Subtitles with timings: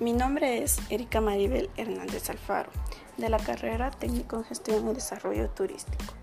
[0.00, 2.70] Mi nombre es Erika Maribel Hernández Alfaro,
[3.18, 6.14] de la carrera Técnico en Gestión y Desarrollo Turístico.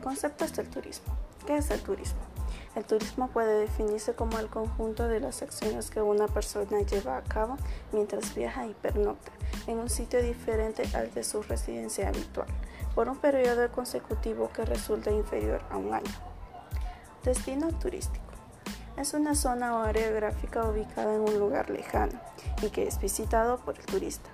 [0.00, 1.12] Conceptos del turismo.
[1.44, 2.20] ¿Qué es el turismo?
[2.76, 7.24] El turismo puede definirse como el conjunto de las acciones que una persona lleva a
[7.24, 7.56] cabo
[7.90, 9.32] mientras viaja y pernocta
[9.66, 12.46] en un sitio diferente al de su residencia habitual,
[12.94, 16.12] por un periodo consecutivo que resulta inferior a un año.
[17.24, 18.29] Destino turístico.
[19.00, 22.20] Es una zona o área gráfica ubicada en un lugar lejano
[22.60, 24.28] y que es visitado por el turista.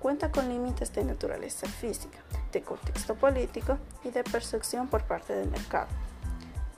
[0.00, 2.16] Cuenta con límites de naturaleza física,
[2.50, 5.88] de contexto político y de percepción por parte del mercado.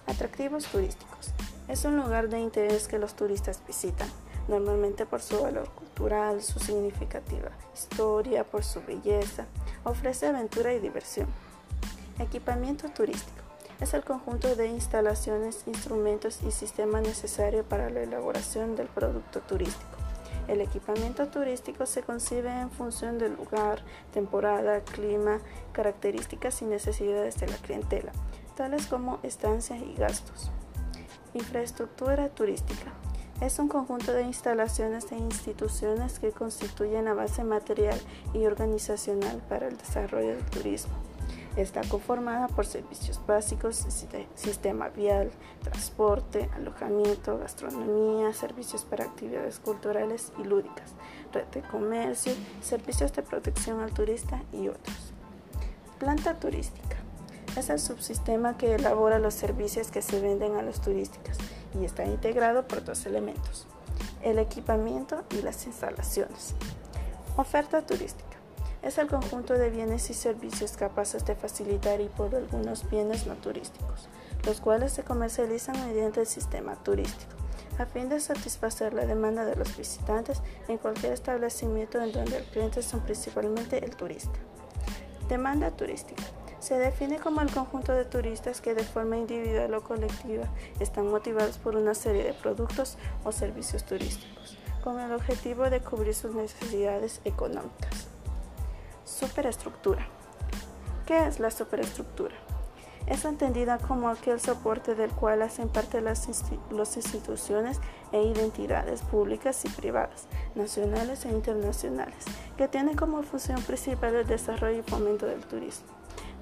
[0.09, 1.33] Atractivos turísticos.
[1.69, 4.09] Es un lugar de interés que los turistas visitan,
[4.49, 9.47] normalmente por su valor cultural, su significativa historia, por su belleza.
[9.85, 11.29] Ofrece aventura y diversión.
[12.19, 13.38] Equipamiento turístico
[13.81, 19.99] es el conjunto de instalaciones, instrumentos y sistemas necesarios para la elaboración del producto turístico.
[20.49, 25.41] El equipamiento turístico se concibe en función del lugar, temporada, clima,
[25.73, 28.13] características y necesidades de la clientela,
[28.57, 30.51] tales como estancias y gastos.
[31.35, 32.93] Infraestructura turística.
[33.41, 38.01] Es un conjunto de instalaciones e instituciones que constituyen la base material
[38.33, 40.95] y organizacional para el desarrollo del turismo.
[41.57, 43.85] Está conformada por servicios básicos,
[44.35, 45.31] sistema vial,
[45.63, 50.93] transporte, alojamiento, gastronomía, servicios para actividades culturales y lúdicas,
[51.33, 52.33] red de comercio,
[52.63, 55.13] servicios de protección al turista y otros.
[55.99, 56.97] Planta turística.
[57.57, 61.39] Es el subsistema que elabora los servicios que se venden a los turistas
[61.81, 63.67] y está integrado por dos elementos,
[64.23, 66.55] el equipamiento y las instalaciones.
[67.37, 68.38] Oferta turística
[68.83, 73.35] es el conjunto de bienes y servicios capaces de facilitar y por algunos bienes no
[73.35, 74.09] turísticos,
[74.45, 77.33] los cuales se comercializan mediante el sistema turístico,
[77.79, 82.45] a fin de satisfacer la demanda de los visitantes en cualquier establecimiento en donde el
[82.45, 84.39] cliente son principalmente el turista.
[85.29, 86.23] Demanda turística.
[86.61, 90.49] Se define como el conjunto de turistas que de forma individual o colectiva
[90.81, 96.15] están motivados por una serie de productos o servicios turísticos, con el objetivo de cubrir
[96.15, 98.08] sus necesidades económicas.
[99.19, 100.07] Superestructura.
[101.05, 102.37] ¿Qué es la superestructura?
[103.09, 107.81] Es entendida como aquel soporte del cual hacen parte las, instituciones
[108.13, 112.27] e identidades públicas y privadas, nacionales e internacionales,
[112.57, 115.89] que tienen como función principal el desarrollo y fomento del turismo.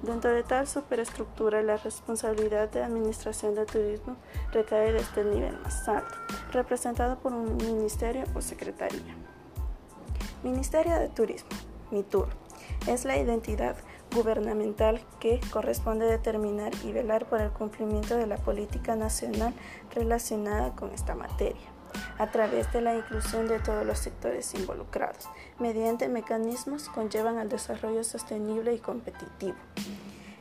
[0.03, 4.17] Dentro de tal superestructura, la responsabilidad de administración del turismo
[4.51, 6.13] recae desde el nivel más alto,
[6.51, 9.15] representado por un ministerio o secretaría.
[10.43, 11.49] Ministerio de Turismo,
[11.89, 12.46] MITUR
[12.87, 13.75] es la identidad
[14.13, 19.53] gubernamental que corresponde determinar y velar por el cumplimiento de la política nacional
[19.93, 21.67] relacionada con esta materia,
[22.17, 25.29] a través de la inclusión de todos los sectores involucrados,
[25.59, 29.57] mediante mecanismos que conllevan al desarrollo sostenible y competitivo.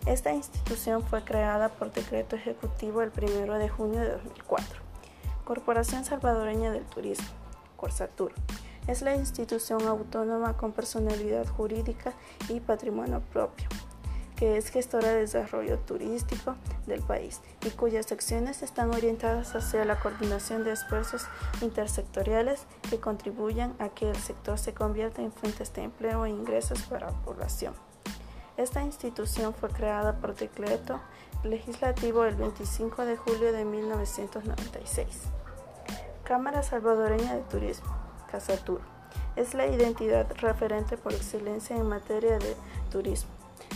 [0.07, 4.81] Esta institución fue creada por decreto ejecutivo el 1 de junio de 2004.
[5.45, 7.27] Corporación Salvadoreña del Turismo,
[7.77, 8.33] Corsatur
[8.87, 12.13] es la institución autónoma con personalidad jurídica
[12.49, 13.69] y patrimonio propio,
[14.37, 16.55] que es gestora de desarrollo turístico
[16.87, 21.27] del país y cuyas acciones están orientadas hacia la coordinación de esfuerzos
[21.63, 26.83] intersectoriales que contribuyan a que el sector se convierta en fuentes de empleo e ingresos
[26.83, 27.75] para la población.
[28.57, 31.01] Esta institución fue creada por decreto
[31.43, 35.07] legislativo el 25 de julio de 1996.
[36.25, 38.06] Cámara Salvadoreña de Turismo.
[38.31, 38.81] Casatur.
[39.37, 42.57] Es la identidad referente por excelencia en materia de
[42.91, 43.31] turismo,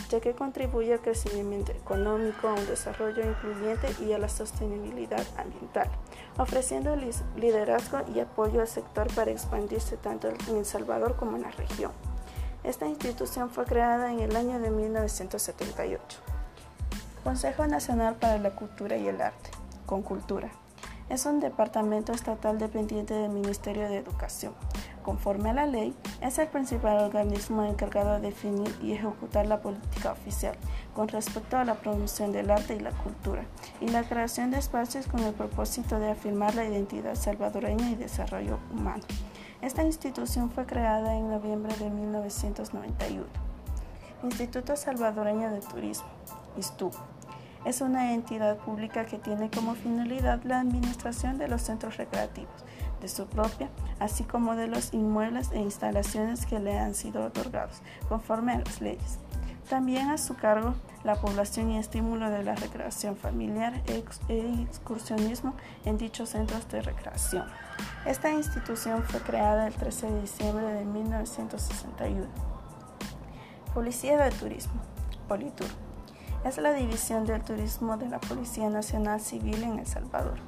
[0.09, 5.89] ya que contribuye al crecimiento económico, a un desarrollo incluyente y a la sostenibilidad ambiental,
[6.37, 6.95] ofreciendo
[7.35, 11.91] liderazgo y apoyo al sector para expandirse tanto en El Salvador como en la región.
[12.63, 16.19] Esta institución fue creada en el año de 1978.
[17.23, 19.49] Consejo Nacional para la Cultura y el Arte,
[19.85, 20.51] con Cultura.
[21.11, 24.53] Es un departamento estatal dependiente del Ministerio de Educación.
[25.03, 30.13] Conforme a la ley, es el principal organismo encargado de definir y ejecutar la política
[30.13, 30.55] oficial
[30.95, 33.43] con respecto a la promoción del arte y la cultura
[33.81, 38.59] y la creación de espacios con el propósito de afirmar la identidad salvadoreña y desarrollo
[38.71, 39.03] humano.
[39.61, 43.25] Esta institución fue creada en noviembre de 1991.
[44.23, 46.07] Instituto Salvadoreño de Turismo,
[46.55, 46.89] ISTU
[47.65, 52.65] es una entidad pública que tiene como finalidad la administración de los centros recreativos
[53.01, 53.69] de su propia,
[53.99, 58.79] así como de los inmuebles e instalaciones que le han sido otorgados conforme a las
[58.81, 59.19] leyes.
[59.69, 65.55] También a su cargo la población y estímulo de la recreación familiar e, e excursionismo
[65.85, 67.45] en dichos centros de recreación.
[68.05, 72.27] Esta institución fue creada el 13 de diciembre de 1961.
[73.73, 74.81] Policía de Turismo,
[75.27, 75.90] Politur.
[76.43, 80.39] Es la división del turismo de la Policía Nacional Civil en El Salvador.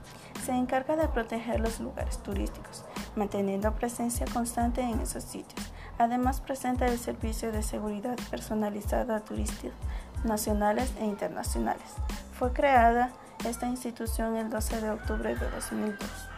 [0.43, 2.83] Se encarga de proteger los lugares turísticos,
[3.15, 5.71] manteniendo presencia constante en esos sitios.
[5.99, 9.71] Además presenta el servicio de seguridad personalizada a turistas
[10.23, 11.93] nacionales e internacionales.
[12.39, 13.11] Fue creada
[13.45, 16.32] esta institución el 12 de octubre de 2002.